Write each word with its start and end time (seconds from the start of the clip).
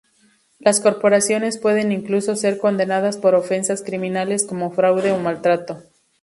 Las 0.57 0.79
corporaciones 0.79 1.59
pueden 1.59 1.91
incluso 1.91 2.35
ser 2.35 2.57
condenadas 2.57 3.17
por 3.17 3.35
ofensas 3.35 3.83
criminales 3.83 4.47
como 4.47 4.71
fraude 4.71 5.11
o 5.11 5.19
maltrato. 5.19 5.83